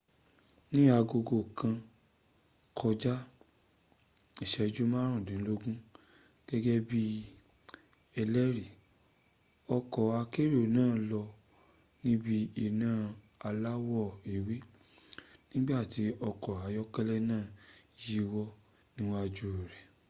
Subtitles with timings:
[0.71, 1.19] ni aago
[1.57, 1.75] kàn
[2.79, 3.13] kojá
[4.43, 5.77] ìséjú márùndínlógún
[6.47, 7.01] gégé bi
[8.21, 8.65] ẹlẹri
[9.75, 11.21] ọkò akérò náà lọ
[12.03, 12.89] níbi iná
[13.47, 14.01] aláwọ
[14.33, 14.55] ewé
[15.51, 17.45] nígbàtí ọkọ̀ ayọ́kélẹ´ náà
[18.05, 18.45] yíwọ́
[18.95, 19.85] níwájú rẹ̀